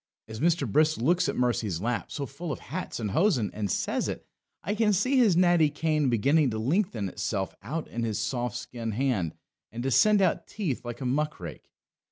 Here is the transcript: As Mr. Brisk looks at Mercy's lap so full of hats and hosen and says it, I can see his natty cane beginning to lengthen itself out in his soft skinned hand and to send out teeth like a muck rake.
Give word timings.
As 0.27 0.39
Mr. 0.39 0.67
Brisk 0.67 0.97
looks 0.97 1.29
at 1.29 1.35
Mercy's 1.35 1.79
lap 1.79 2.11
so 2.11 2.25
full 2.25 2.51
of 2.51 2.57
hats 2.57 2.99
and 2.99 3.11
hosen 3.11 3.51
and 3.53 3.69
says 3.69 4.07
it, 4.09 4.25
I 4.63 4.73
can 4.73 4.93
see 4.93 5.17
his 5.17 5.37
natty 5.37 5.69
cane 5.69 6.09
beginning 6.09 6.49
to 6.49 6.57
lengthen 6.57 7.07
itself 7.07 7.53
out 7.61 7.87
in 7.87 8.01
his 8.01 8.17
soft 8.17 8.55
skinned 8.57 8.95
hand 8.95 9.35
and 9.71 9.83
to 9.83 9.91
send 9.91 10.19
out 10.19 10.47
teeth 10.47 10.83
like 10.83 11.01
a 11.01 11.05
muck 11.05 11.39
rake. 11.39 11.69